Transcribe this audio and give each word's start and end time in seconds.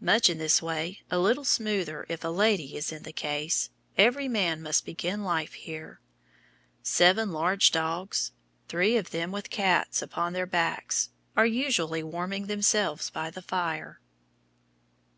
Much 0.00 0.30
in 0.30 0.38
this 0.38 0.62
way 0.62 1.02
(a 1.10 1.18
little 1.18 1.44
smoother 1.44 2.06
if 2.08 2.24
a 2.24 2.28
lady 2.28 2.74
is 2.74 2.90
in 2.90 3.02
the 3.02 3.12
case) 3.12 3.68
every 3.98 4.28
man 4.28 4.62
must 4.62 4.86
begin 4.86 5.22
life 5.22 5.52
here. 5.52 6.00
Seven 6.82 7.32
large 7.32 7.70
dogs 7.70 8.32
three 8.66 8.96
of 8.96 9.10
them 9.10 9.30
with 9.30 9.50
cats 9.50 10.00
upon 10.00 10.32
their 10.32 10.46
backs 10.46 11.10
are 11.36 11.44
usually 11.44 12.02
warming 12.02 12.46
themselves 12.46 13.12
at 13.14 13.34
the 13.34 13.42
fire. 13.42 14.00